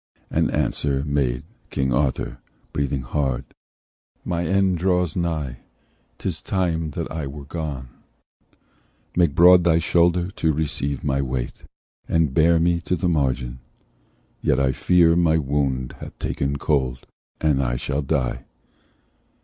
[0.31, 2.39] And answer made King Arthur,
[2.73, 3.45] breathing hard:
[4.25, 5.57] "My end draws nigh;
[6.17, 7.87] 'tis time that I were gone.
[9.15, 11.65] Make broad thy shoulders to receive my weight,
[12.09, 13.59] And bear me to the margin;
[14.41, 17.05] yet I fear My wound hath taken cold,
[17.39, 18.45] and I shall die."